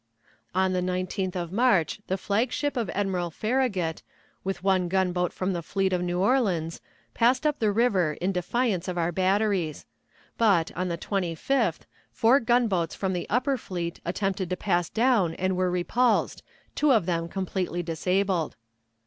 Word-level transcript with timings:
On 0.55 0.73
the 0.73 0.81
19th 0.81 1.35
of 1.35 1.51
March 1.51 2.01
the 2.07 2.17
flag 2.17 2.51
ship 2.51 2.75
of 2.75 2.89
Admiral 2.89 3.29
Farragut, 3.29 4.01
with 4.43 4.63
one 4.63 4.87
gunboat 4.87 5.31
from 5.31 5.53
the 5.53 5.61
fleet 5.61 5.93
at 5.93 6.01
New 6.01 6.19
Orleans, 6.19 6.81
passed 7.13 7.45
up 7.45 7.59
the 7.59 7.71
river 7.71 8.13
in 8.19 8.31
defiance 8.31 8.87
of 8.87 8.97
our 8.97 9.11
batteries; 9.11 9.85
but, 10.39 10.71
on 10.75 10.87
the 10.87 10.97
25th, 10.97 11.81
four 12.11 12.39
gunboats 12.39 12.95
from 12.95 13.13
the 13.13 13.29
upper 13.29 13.57
fleet 13.57 13.99
attempted 14.03 14.49
to 14.49 14.57
pass 14.57 14.89
down 14.89 15.35
and 15.35 15.55
were 15.55 15.69
repulsed, 15.69 16.41
two 16.73 16.91
of 16.91 17.05
them 17.05 17.29
completely 17.29 17.83
disabled. 17.83 18.55